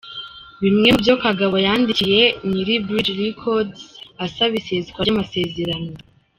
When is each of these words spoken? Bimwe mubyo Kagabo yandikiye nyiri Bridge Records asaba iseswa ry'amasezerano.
Bimwe 0.61 0.87
mubyo 0.93 1.13
Kagabo 1.25 1.55
yandikiye 1.65 2.23
nyiri 2.49 2.73
Bridge 2.85 3.13
Records 3.23 3.79
asaba 4.25 4.53
iseswa 4.61 4.99
ry'amasezerano. 5.05 5.91